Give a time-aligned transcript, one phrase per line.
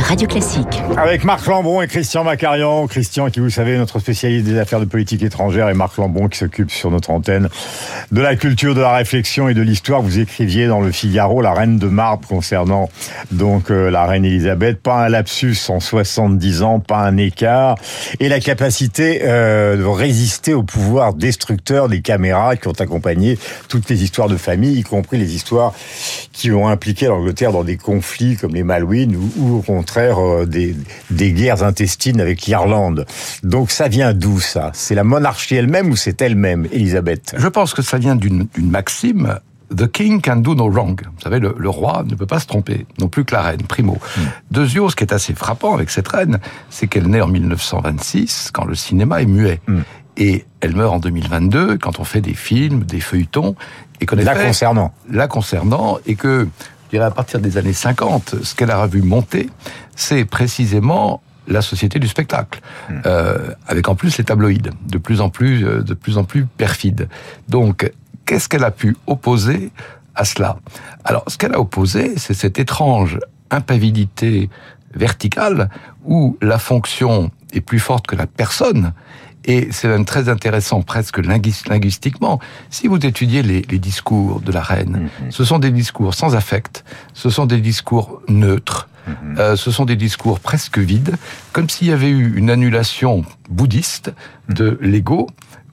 [0.00, 0.82] Radio Classique.
[0.96, 2.86] Avec Marc Lambron et Christian Macarian.
[2.86, 6.38] Christian, qui vous savez, notre spécialiste des affaires de politique étrangère, et Marc Lambron, qui
[6.38, 7.48] s'occupe sur notre antenne
[8.12, 10.02] de la culture, de la réflexion et de l'histoire.
[10.02, 12.88] Vous écriviez dans le Figaro la reine de marbre concernant
[13.30, 14.80] donc euh, la reine Elisabeth.
[14.80, 17.76] Pas un lapsus en 70 ans, pas un écart,
[18.20, 23.38] et la capacité euh, de résister au pouvoir destructeur des caméras qui ont accompagné
[23.68, 25.72] toutes les histoires de famille, y compris les histoires
[26.32, 30.44] qui ont impliqué l'Angleterre dans des conflits comme les Malouines ou, ou au contraire euh,
[30.44, 30.76] des,
[31.10, 33.06] des guerres intestines avec l'Irlande.
[33.42, 34.70] Donc ça vient d'où ça?
[34.74, 37.34] C'est la monarchie elle-même ou c'est elle-même, Elisabeth?
[37.38, 39.38] Je pense que ça vient d'une maxime
[39.74, 40.98] The king can do no wrong.
[41.02, 43.62] Vous savez, le, le, roi ne peut pas se tromper, non plus que la reine,
[43.62, 43.98] primo.
[44.16, 44.20] Mm.
[44.50, 46.38] Deuxièmement, ce qui est assez frappant avec cette reine,
[46.70, 49.60] c'est qu'elle naît en 1926, quand le cinéma est muet.
[49.66, 49.80] Mm.
[50.16, 53.56] Et elle meurt en 2022, quand on fait des films, des feuilletons,
[54.00, 54.94] et qu'on La concernant.
[55.10, 56.48] La concernant, et que,
[56.88, 59.50] je dirais, à partir des années 50, ce qu'elle a vu monter,
[59.94, 62.94] c'est précisément la société du spectacle, mmh.
[63.04, 66.46] euh, avec en plus les tabloïds, de plus en plus, euh, de plus en plus
[66.46, 67.08] perfides.
[67.48, 67.90] Donc,
[68.24, 69.70] qu'est-ce qu'elle a pu opposer
[70.14, 70.58] à cela?
[71.04, 73.18] Alors, ce qu'elle a opposé, c'est cette étrange
[73.50, 74.48] impavidité
[74.94, 75.68] verticale
[76.06, 78.92] où la fonction est plus forte que la personne.
[79.48, 82.38] Et c'est même très intéressant, presque linguistiquement.
[82.70, 85.30] Si vous étudiez les, les discours de la reine, mmh.
[85.30, 89.38] ce sont des discours sans affect, ce sont des discours neutres, Mmh.
[89.38, 91.16] Euh, ce sont des discours presque vides,
[91.52, 94.12] comme s'il y avait eu une annulation bouddhiste
[94.48, 95.28] de l'ego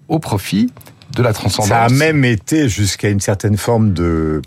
[0.07, 0.71] au profit
[1.15, 1.69] de la transcendance.
[1.69, 4.41] Ça a même été jusqu'à une certaine forme de,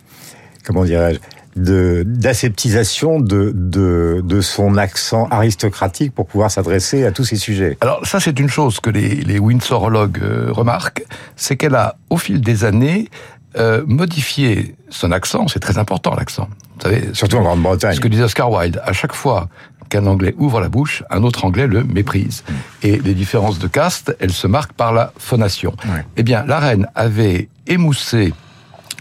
[0.65, 1.21] comment dirais-je,
[1.59, 7.77] d'aseptisation de, de, de son accent aristocratique pour pouvoir s'adresser à tous ces sujets.
[7.81, 11.05] Alors ça c'est une chose que les, les Windsorologues euh, remarquent,
[11.37, 13.09] c'est qu'elle a au fil des années
[13.57, 16.49] euh, modifié son accent, c'est très important l'accent.
[16.77, 17.95] Vous savez, surtout en Grande-Bretagne.
[17.95, 19.49] Ce que disait Oscar Wilde, à chaque fois
[19.89, 22.45] qu'un Anglais ouvre la bouche, un autre Anglais le méprise.
[22.83, 25.75] Et les différences de caste, elles se marquent par la phonation.
[26.17, 28.35] Eh bien, la reine avait émoussé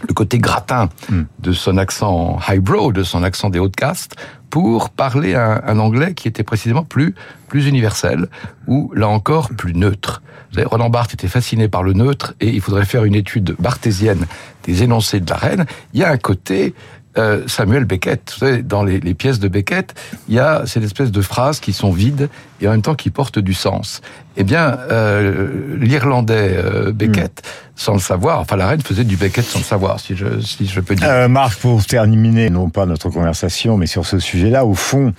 [0.06, 1.22] le côté gratin mm.
[1.40, 4.16] de son accent highbrow, de son accent des hautes castes,
[4.50, 7.14] pour parler un, un, anglais qui était précisément plus
[7.48, 8.28] plus universel
[8.66, 10.22] ou là encore plus neutre.
[10.50, 13.54] Vous savez, Roland Barthes était fasciné par le neutre et il faudrait faire une étude
[13.58, 14.26] barthésienne
[14.64, 15.66] des énoncés de la reine.
[15.92, 16.74] Il y a un côté
[17.18, 18.32] euh, Samuel Beckett.
[18.32, 19.94] Vous savez, dans les, les, pièces de Beckett,
[20.28, 22.28] il y a cette espèce de phrases qui sont vides
[22.60, 24.00] et en même temps qui portent du sens.
[24.36, 27.70] Eh bien, euh, l'Irlandais euh, Beckett, mm.
[27.74, 30.66] sans le savoir, enfin la reine faisait du Beckett sans le savoir, si je, si
[30.66, 31.28] je peux dire.
[31.28, 35.12] Marc, pour terminer, non pas notre conversation, mais sur ce sujet-là, au fond,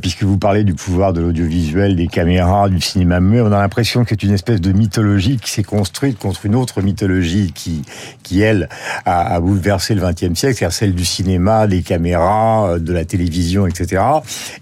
[0.00, 4.02] puisque vous parlez du pouvoir de l'audiovisuel, des caméras, du cinéma muet, on a l'impression
[4.02, 7.82] que c'est une espèce de mythologie qui s'est construite contre une autre mythologie qui,
[8.24, 8.68] qui elle,
[9.04, 11.27] a, a bouleversé le XXe siècle, c'est-à-dire celle du cinéma,
[11.68, 14.02] des caméras, euh, de la télévision, etc.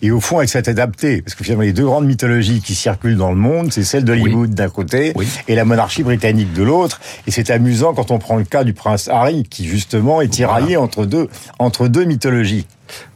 [0.02, 3.16] Et au fond, elle s'est adaptée, parce que finalement, les deux grandes mythologies qui circulent
[3.16, 4.54] dans le monde, c'est celle d'Hollywood oui.
[4.54, 5.26] d'un côté oui.
[5.48, 7.00] et la monarchie britannique de l'autre.
[7.26, 10.76] Et c'est amusant quand on prend le cas du prince Harry, qui justement est tiraillé
[10.76, 10.82] voilà.
[10.82, 11.28] entre deux
[11.58, 12.66] entre deux mythologies.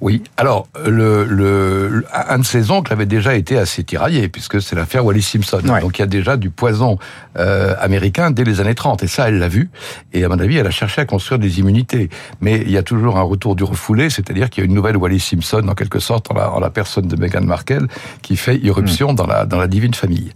[0.00, 4.76] Oui, alors le, le, un de ses oncles avait déjà été assez tiraillé puisque c'est
[4.76, 5.60] l'affaire Wallis Simpson.
[5.66, 5.81] Ouais.
[5.81, 6.98] Donc il y a déjà du poison
[7.38, 9.70] euh, américain dès les années 30 et ça elle l'a vu
[10.12, 12.09] et à mon avis elle a cherché à construire des immunités.
[12.41, 14.97] Mais il y a toujours un retour du refoulé, c'est-à-dire qu'il y a une nouvelle
[14.97, 17.86] Wallis Simpson en quelque sorte en la, en la personne de Meghan Markle
[18.22, 19.16] qui fait irruption mmh.
[19.16, 20.32] dans la dans la divine famille.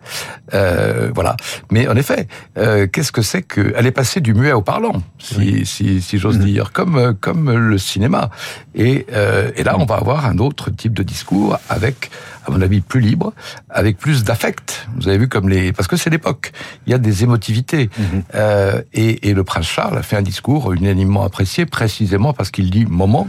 [0.53, 1.37] Euh, voilà.
[1.71, 2.29] Mais en effet,
[2.59, 5.67] euh, qu'est-ce que c'est que elle est passée du muet au parlant, si oui.
[5.67, 6.45] si, si j'ose mmh.
[6.45, 8.31] dire, comme comme le cinéma
[8.75, 9.24] et euh,
[9.57, 12.11] et là, on va avoir un autre type de discours avec,
[12.47, 13.33] à mon avis, plus libre,
[13.71, 14.87] avec plus d'affect.
[14.97, 16.53] Vous avez vu comme les, parce que c'est l'époque.
[16.87, 17.87] Il y a des émotivités.
[17.89, 18.23] -hmm.
[18.35, 22.71] euh, et, et, le prince Charles a fait un discours unanimement apprécié, précisément parce qu'il
[22.71, 23.29] dit moment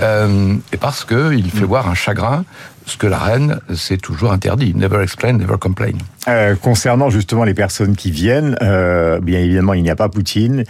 [0.00, 1.64] euh, et parce que il fait -hmm.
[1.74, 2.44] voir un chagrin
[2.86, 4.74] ce que la reine s'est toujours interdit.
[4.74, 5.92] Never explain, never complain.
[6.28, 10.64] Euh, concernant justement les personnes qui viennent, euh, bien évidemment, il n'y a pas Poutine,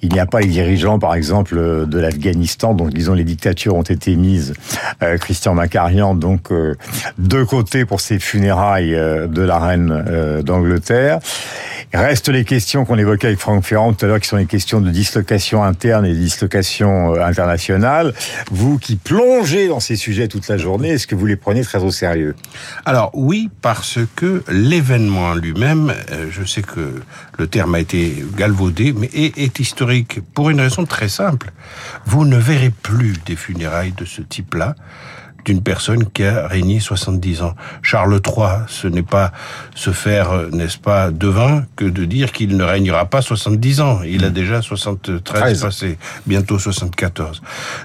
[0.00, 3.82] il n'y a pas les dirigeants, par exemple, de l'Afghanistan, donc disons les dictatures ont
[3.82, 4.54] été mises,
[5.02, 6.74] euh, Christian Macarian, donc euh,
[7.18, 11.18] de côté pour ces funérailles euh, de la reine euh, d'Angleterre.
[11.92, 14.80] Reste les questions qu'on évoquait avec Franck Ferrand tout à l'heure, qui sont les questions
[14.80, 18.14] de dislocation interne et de dislocation euh, internationale.
[18.50, 21.82] Vous qui plongez dans ces sujets toute la journée, est-ce que vous les prenez très
[21.82, 22.34] au sérieux?
[22.86, 25.92] Alors oui, parce que l'événement lui-même,
[26.30, 27.02] je sais que
[27.38, 31.52] le terme a été galvaudé, mais est, est, historique pour une raison très simple.
[32.06, 34.74] Vous ne verrez plus des funérailles de ce type-là
[35.44, 37.54] d'une personne qui a régné 70 ans.
[37.82, 39.32] Charles III, ce n'est pas
[39.74, 44.02] se faire, euh, n'est-ce pas, devin que de dire qu'il ne régnera pas 70 ans.
[44.02, 44.32] Il a Mm.
[44.32, 47.42] déjà 73 passé, bientôt 74.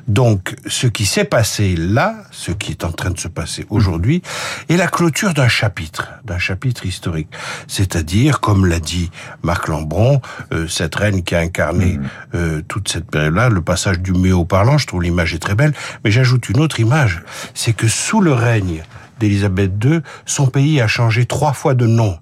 [0.08, 4.22] Donc, ce qui s'est passé là, ce qui est en train de se passer aujourd'hui,
[4.70, 7.28] est la clôture d'un chapitre, d'un chapitre historique.
[7.68, 9.12] C'est-à-dire, comme l'a dit
[9.44, 10.22] Marc Lambron,
[10.54, 12.00] euh, cette reine qui a incarné
[12.36, 15.56] euh, toute cette période-là, le passage du muet au parlant, je trouve l'image est très
[15.56, 15.74] belle,
[16.04, 17.22] mais j'ajoute une autre image,
[17.54, 18.84] c'est que sous le règne
[19.20, 22.18] d'Élisabeth II, son pays a changé trois fois de nom.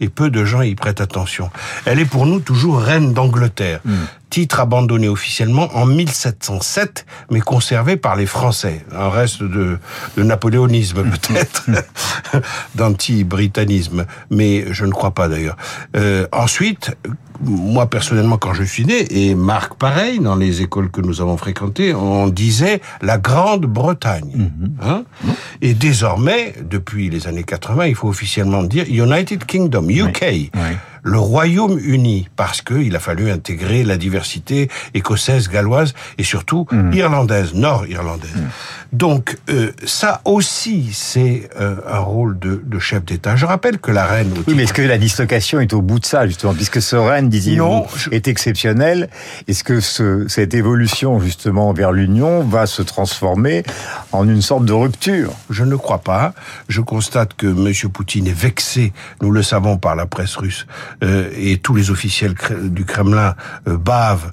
[0.00, 1.50] Et peu de gens y prêtent attention.
[1.86, 3.80] Elle est pour nous toujours reine d'Angleterre.
[4.28, 8.84] Titre abandonné officiellement en 1707, mais conservé par les Français.
[8.92, 9.78] Un reste de,
[10.16, 11.66] de napoléonisme peut-être,
[12.74, 15.56] d'anti-britannisme, mais je ne crois pas d'ailleurs.
[15.96, 16.90] Euh, ensuite,
[17.40, 21.36] moi personnellement, quand je suis né, et Marc pareil, dans les écoles que nous avons
[21.36, 24.50] fréquentées, on disait la Grande-Bretagne.
[24.82, 25.04] Hein?
[25.60, 30.50] Et désormais, depuis les années 80, il faut officiellement dire United Kingdom, UK.
[31.06, 38.42] Le Royaume-Uni, parce qu'il a fallu intégrer la diversité écossaise, galloise et surtout irlandaise, nord-irlandaise.
[38.94, 43.34] Donc euh, ça aussi, c'est euh, un rôle de, de chef d'État.
[43.34, 44.30] Je rappelle que la reine...
[44.46, 47.28] Oui, mais est-ce que la dislocation est au bout de ça, justement Puisque ce règne,
[47.28, 49.10] disiez-vous, je- est exceptionnel,
[49.48, 53.64] est-ce que ce, cette évolution, justement, vers l'Union va se transformer
[54.12, 55.32] en une sorte de rupture?
[55.50, 56.32] Je ne crois pas.
[56.68, 57.90] Je constate que M.
[57.90, 60.66] Poutine est vexé, nous le savons par la presse russe,
[61.02, 63.34] euh, et tous les officiels du Kremlin
[63.66, 64.30] bavent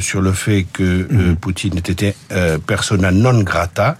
[0.00, 2.16] sur le fait que euh, Poutine était
[2.66, 3.91] persona non grata.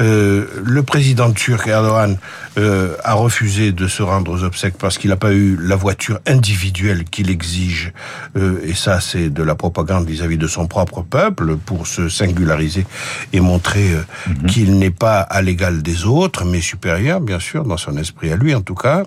[0.00, 2.18] Euh, le président turc Erdogan
[2.56, 6.20] euh, a refusé de se rendre aux obsèques parce qu'il n'a pas eu la voiture
[6.26, 7.92] individuelle qu'il exige.
[8.36, 12.86] Euh, et ça, c'est de la propagande vis-à-vis de son propre peuple pour se singulariser
[13.32, 14.02] et montrer euh,
[14.46, 18.36] qu'il n'est pas à l'égal des autres, mais supérieur, bien sûr, dans son esprit à
[18.36, 19.02] lui, en tout cas.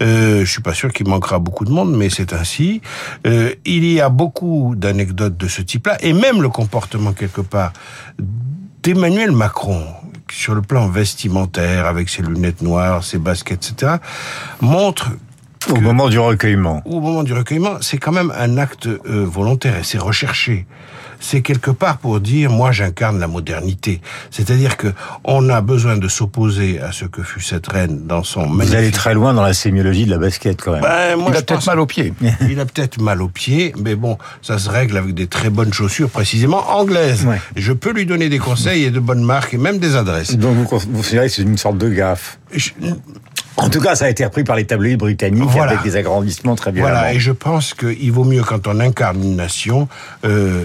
[0.00, 2.80] Je suis pas sûr qu'il manquera beaucoup de monde, mais c'est ainsi.
[3.24, 7.72] Il y a beaucoup d'anecdotes de ce type-là, et même le comportement quelque part
[8.82, 9.82] d'Emmanuel Macron
[10.30, 13.96] sur le plan vestimentaire, avec ses lunettes noires, ses baskets, etc.,
[14.60, 15.10] montre
[15.68, 19.76] au moment du recueillement au moment du recueillement, c'est quand même un acte euh, volontaire
[19.76, 20.66] et c'est recherché.
[21.22, 24.00] C'est quelque part pour dire moi j'incarne la modernité.
[24.30, 24.88] C'est-à-dire que
[25.24, 28.78] on a besoin de s'opposer à ce que fut cette reine dans son Vous magnifique-
[28.78, 30.80] allez très loin dans la sémiologie de la basket, quand même.
[30.80, 32.14] Ben, moi, Il a peut-être pense- mal aux pieds.
[32.48, 35.74] Il a peut-être mal aux pieds, mais bon, ça se règle avec des très bonnes
[35.74, 37.26] chaussures, précisément anglaises.
[37.26, 37.38] Ouais.
[37.54, 40.36] Je peux lui donner des conseils et de bonnes marques et même des adresses.
[40.38, 42.70] Donc vous, vous considérez que c'est une sorte de gaffe Je-
[43.60, 45.72] En tout cas, ça a été repris par les tabloïds britanniques Voilà.
[45.72, 46.88] avec des agrandissements très violents.
[46.90, 49.88] Voilà, et je pense qu'il vaut mieux quand on incarne une nation
[50.24, 50.64] euh,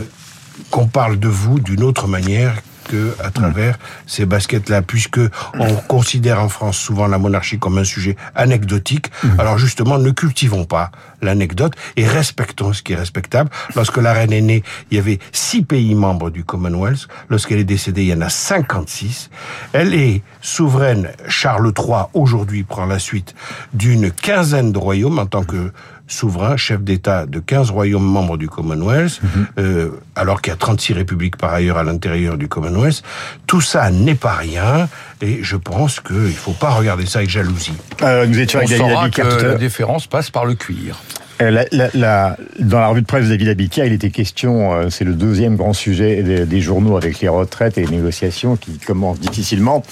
[0.72, 2.54] qu'on parle de vous d'une autre manière
[2.88, 3.78] que à travers
[4.08, 5.20] ces baskets-là, puisque
[5.60, 9.08] on considère en France souvent la monarchie comme un sujet anecdotique.
[9.38, 10.92] Alors justement, ne cultivons pas
[11.22, 13.50] l'anecdote et respectons ce qui est respectable.
[13.76, 17.08] Lorsque la reine est née, il y avait six pays membres du Commonwealth.
[17.30, 19.30] Lorsqu'elle est décédée, il y en a 56.
[19.74, 21.10] Elle est souveraine.
[21.28, 23.36] Charles III aujourd'hui prend la suite
[23.74, 25.72] d'une quinzaine de royaumes en tant que
[26.08, 29.20] souverain, chef d'État de 15 royaumes membres du Commonwealth,
[29.58, 33.02] euh, alors qu'il y a 36 républiques par ailleurs à l'intérieur du Commonwealth.
[33.48, 34.88] Tout ça n'est pas rien,
[35.22, 37.74] et je pense qu'il ne faut pas regarder ça avec jalousie.
[38.02, 40.98] Euh, nous étions On avec saura que la différence passe par le cuir.
[41.42, 44.90] Euh, la- la- la- dans la revue de presse de David il était question, euh,
[44.90, 49.20] c'est le deuxième grand sujet des, journaux avec les retraites et les négociations qui commencent
[49.20, 49.84] difficilement,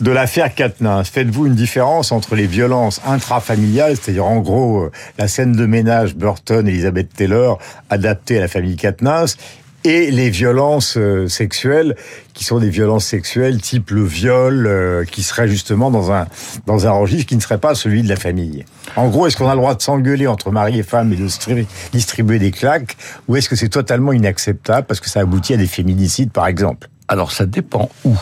[0.00, 1.08] de l'affaire Quatennens.
[1.10, 6.14] Faites-vous une différence entre les violences intrafamiliales, c'est-à-dire en gros euh, la scène de ménage
[6.14, 7.58] Burton, Elizabeth Taylor,
[7.90, 9.36] adaptée à la famille Quatennens,
[9.84, 11.94] et les violences euh, sexuelles
[12.32, 16.26] qui sont des violences sexuelles type le viol euh, qui serait justement dans un
[16.66, 18.64] dans un registre qui ne serait pas celui de la famille.
[18.96, 21.28] En gros, est-ce qu'on a le droit de s'engueuler entre mari et femme et de
[21.28, 22.96] stri- distribuer des claques
[23.28, 26.88] ou est-ce que c'est totalement inacceptable parce que ça aboutit à des féminicides par exemple?
[27.08, 28.14] Alors ça dépend où.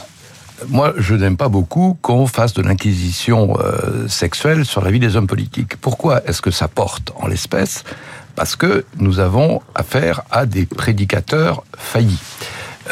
[0.68, 5.16] Moi, je n'aime pas beaucoup qu'on fasse de l'inquisition euh, sexuelle sur la vie des
[5.16, 5.76] hommes politiques.
[5.80, 7.82] Pourquoi est-ce que ça porte en l'espèce?
[8.34, 12.20] Parce que nous avons affaire à des prédicateurs faillis.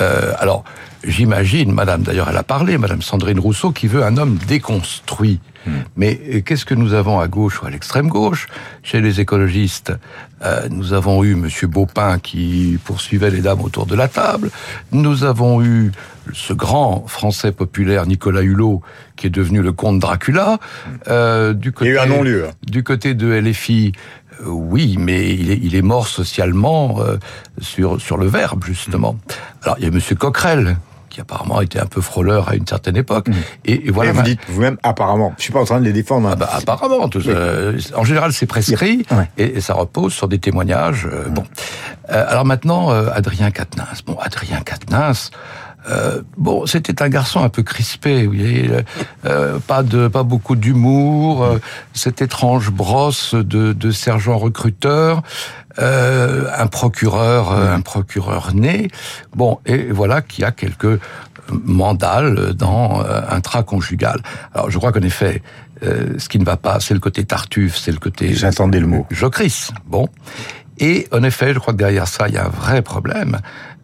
[0.00, 0.64] Euh, alors,
[1.04, 5.40] j'imagine, Madame, d'ailleurs, elle a parlé, Madame Sandrine Rousseau, qui veut un homme déconstruit.
[5.95, 8.47] Mais euh, qu'est-ce que nous avons à gauche ou à l'extrême gauche?
[8.83, 9.92] Chez les écologistes,
[10.42, 14.50] euh, nous avons eu Monsieur Baupin qui poursuivait les dames autour de la table.
[14.92, 15.92] Nous avons eu
[16.33, 18.80] ce grand Français populaire Nicolas Hulot
[19.16, 20.59] qui est devenu le comte Dracula.
[21.09, 22.47] Euh, du Il y a eu côté- un non-lieu.
[22.66, 23.92] Du côté de LFI,
[24.40, 27.19] euh, oui, mais il est, il est mort socialement euh,
[27.61, 29.19] sur sur le verbe justement.
[29.62, 30.78] Alors il y a Monsieur Coquerel
[31.11, 33.29] qui apparemment était un peu frôleur à une certaine époque.
[33.29, 33.35] Mmh.
[33.67, 34.11] Et, et, voilà.
[34.11, 35.35] Et vous dites vous-même apparemment.
[35.37, 36.29] Je suis pas en train de les défendre.
[36.29, 36.33] Hein.
[36.35, 37.09] Ah bah, apparemment.
[37.09, 39.05] Tout, euh, en général, c'est prescrit
[39.37, 41.07] et, et, ça repose sur des témoignages.
[41.07, 41.35] Euh, mmh.
[41.35, 41.45] Bon.
[42.11, 44.02] Euh, alors maintenant, Adrien Quatennens.
[44.07, 45.31] Bon, Adrien Quatennens.
[45.89, 48.71] Euh, bon, c'était un garçon un peu crispé, vous voyez,
[49.25, 51.59] euh, pas de, pas beaucoup d'humour, euh,
[51.95, 55.23] cette étrange brosse de, de sergent recruteur,
[55.79, 58.89] un procureur, un procureur né.
[59.35, 61.01] Bon, et voilà qui a quelques
[61.51, 64.21] mandales dans un trait conjugal.
[64.53, 65.43] Alors, je crois qu'en effet,
[65.81, 68.35] ce qui ne va pas, c'est le côté tartuffe, c'est le côté.
[68.35, 69.07] J'attendais le mot.
[69.11, 69.71] Jocrisse.
[69.87, 70.07] Bon.
[70.81, 73.39] Et en effet, je crois que derrière ça, il y a un vrai problème.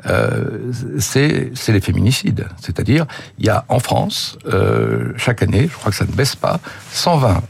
[0.06, 2.48] Euh, c'est les féminicides.
[2.60, 3.06] C'est-à-dire,
[3.38, 6.58] il y a en France, euh, chaque année, je crois que ça ne baisse pas,
[6.92, 7.42] 120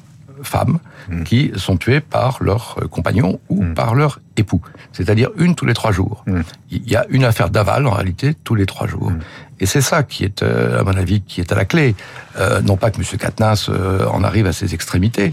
[0.42, 1.22] femmes mmh.
[1.22, 3.74] qui sont tuées par leur compagnon ou mmh.
[3.74, 4.60] par leur époux.
[4.92, 6.24] C'est-à-dire une tous les trois jours.
[6.26, 6.40] Mmh.
[6.70, 9.12] Il y a une affaire d'aval, en réalité, tous les trois jours.
[9.58, 11.94] Et c'est ça qui est, euh, à mon avis, qui est à la clé.
[12.38, 13.18] Euh, non pas que M.
[13.18, 15.32] Katniss euh, en arrive à ses extrémités,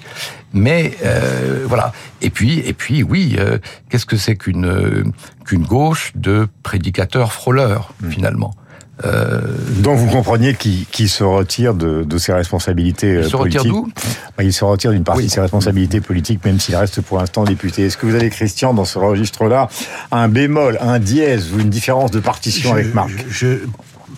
[0.54, 1.92] mais euh, voilà.
[2.22, 3.38] Et puis, et puis, oui,
[3.90, 5.12] qu'est-ce que c'est qu'une
[5.46, 8.54] qu'une gauche de prédicateurs frôleurs finalement?
[9.06, 9.42] Euh,
[9.80, 13.60] Donc vous compreniez qu'il qu se retire de, de ses responsabilités il se politiques.
[13.62, 13.90] retire d'où
[14.42, 15.28] Il se retire d'une partie oui.
[15.28, 17.86] de ses responsabilités politiques, même s'il reste pour l'instant député.
[17.88, 19.68] Est-ce que vous avez, Christian, dans ce registre-là,
[20.12, 23.10] un bémol, un dièse ou une différence de partition je, avec Marc?
[23.30, 23.48] je,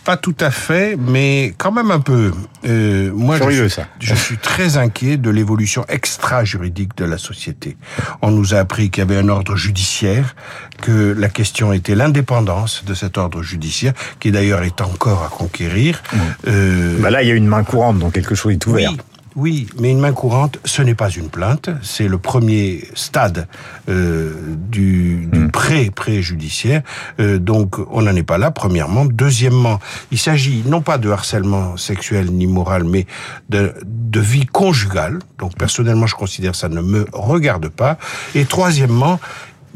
[0.03, 2.31] pas tout à fait, mais quand même un peu.
[2.65, 3.87] Euh, moi, Curieux, je, ça.
[3.99, 7.77] je suis très inquiet de l'évolution extra-juridique de la société.
[8.21, 10.35] On nous a appris qu'il y avait un ordre judiciaire,
[10.81, 16.01] que la question était l'indépendance de cet ordre judiciaire, qui d'ailleurs est encore à conquérir.
[16.11, 16.17] Mmh.
[16.47, 16.99] Euh...
[16.99, 18.91] Bah là, il y a une main courante, donc quelque chose est ouvert.
[18.91, 18.97] Oui.
[19.35, 23.47] Oui, mais une main courante, ce n'est pas une plainte, c'est le premier stade
[23.89, 25.51] euh, du, du mmh.
[25.51, 26.83] pré-pré-judiciaire.
[27.19, 29.05] Euh, donc, on n'en est pas là, premièrement.
[29.05, 33.07] Deuxièmement, il s'agit non pas de harcèlement sexuel ni moral, mais
[33.49, 35.19] de, de vie conjugale.
[35.37, 37.97] Donc, personnellement, je considère que ça ne me regarde pas.
[38.35, 39.19] Et troisièmement,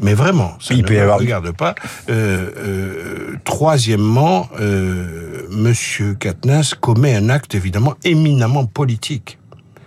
[0.00, 1.18] mais vraiment, ça il ne peut me avoir...
[1.18, 1.74] regarde pas.
[2.08, 9.36] Euh, euh, troisièmement, euh, Monsieur Katniss commet un acte évidemment éminemment politique.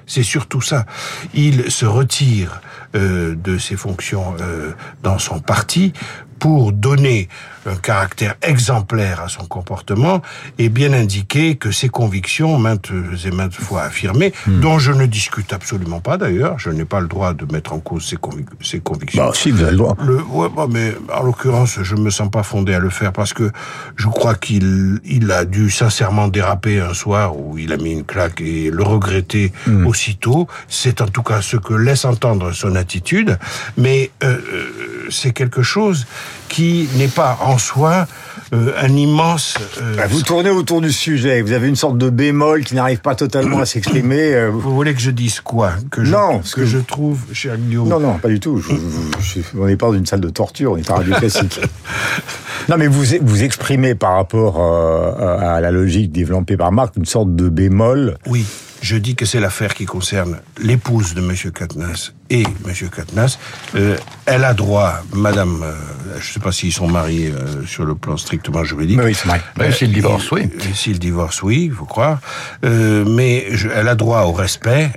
[0.05, 0.85] C'est surtout ça.
[1.33, 2.61] Il se retire
[2.95, 5.93] euh, de ses fonctions euh, dans son parti
[6.39, 7.29] pour donner
[7.65, 10.21] un caractère exemplaire à son comportement
[10.57, 12.91] et bien indiquer que ses convictions, maintes
[13.25, 14.59] et maintes fois affirmées, mmh.
[14.59, 17.79] dont je ne discute absolument pas d'ailleurs, je n'ai pas le droit de mettre en
[17.79, 19.25] cause ses, convic ses convictions.
[19.25, 19.95] Bah, si, vous avez le droit.
[20.03, 23.33] Le, ouais, bah, mais en l'occurrence, je me sens pas fondé à le faire parce
[23.33, 23.51] que
[23.95, 28.03] je crois qu'il il a dû sincèrement déraper un soir où il a mis une
[28.03, 29.87] claque et le regretter mmh.
[29.87, 30.47] aussitôt.
[30.67, 33.37] C'est en tout cas ce que laisse entendre son attitude,
[33.77, 34.39] mais euh,
[35.09, 36.05] c'est quelque chose
[36.49, 38.07] qui n'est pas en soi
[38.53, 39.55] euh, un immense.
[39.81, 41.41] Euh, vous tournez autour du sujet.
[41.41, 44.33] Vous avez une sorte de bémol qui n'arrive pas totalement à s'exprimer.
[44.33, 44.49] Euh...
[44.49, 47.87] Vous voulez que je dise quoi Que je, non, que, que je trouve, cher Guillaume.
[47.87, 48.57] Non, non, pas du tout.
[48.57, 48.75] Je,
[49.19, 50.73] je, je, on n'est pas dans une salle de torture.
[50.73, 51.59] On est à radio classique.
[52.69, 57.35] non, mais vous vous exprimez par rapport à la logique développée par Marc une sorte
[57.35, 58.17] de bémol.
[58.27, 58.45] Oui.
[58.83, 61.51] Je dis que c'est l'affaire qui concerne l'épouse de M.
[61.53, 62.89] Katniss et M.
[62.93, 63.39] Katniss.
[63.75, 65.73] Euh, elle a droit, Madame, euh,
[66.19, 68.97] je ne sais pas s'ils sont mariés euh, sur le plan strictement juridique.
[68.97, 69.29] Mais oui, c'est
[69.61, 70.49] euh, S'il divorce, oui.
[70.73, 72.19] S'il divorce, oui, il faut croire.
[72.65, 74.91] Euh, mais je, elle a droit au respect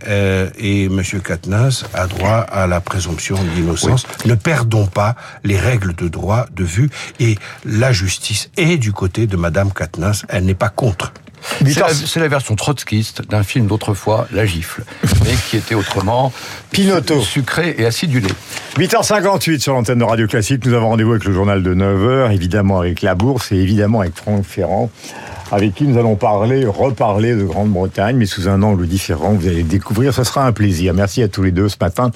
[0.58, 1.02] et M.
[1.24, 4.04] Katniss a droit à la présomption d'innocence.
[4.24, 4.30] Oui.
[4.30, 5.14] Ne perdons pas
[5.44, 6.90] les règles de droit de vue
[7.20, 10.24] et la justice est du côté de Madame Katniss.
[10.28, 11.12] Elle n'est pas contre.
[11.64, 14.84] C'est la, la, version trotskiste d'un film d'autrefois, La Gifle,
[15.24, 16.32] mais qui était autrement
[16.70, 17.20] Pinotto.
[17.20, 18.28] sucré et acidulé.
[18.76, 20.64] 8h58 sur l'antenne de Radio Classique.
[20.66, 24.14] Nous avons rendez-vous avec le journal de 9h, évidemment avec la bourse et évidemment avec
[24.14, 24.90] Franck Ferrand,
[25.50, 29.32] avec qui nous allons parler, reparler de Grande-Bretagne, mais sous un angle différent.
[29.32, 30.12] Vous allez le découvrir.
[30.12, 30.92] Ce sera un plaisir.
[30.94, 32.10] Merci à tous les deux ce matin.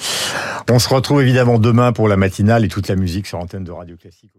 [0.71, 3.73] On se retrouve évidemment demain pour la matinale et toute la musique sur l'antenne de
[3.73, 4.31] Radio Classique.